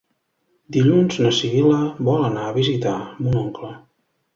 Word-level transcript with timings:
Dilluns 0.77 1.19
na 1.27 1.35
Sibil·la 1.41 1.77
vol 2.11 2.29
anar 2.33 2.49
a 2.49 2.59
visitar 2.59 2.99
mon 3.23 3.41
oncle. 3.49 3.77